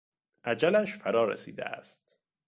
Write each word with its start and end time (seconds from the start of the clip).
اجلش 0.43 0.93
فرا 0.95 1.25
رسیده 1.25 1.65
است. 1.65 2.17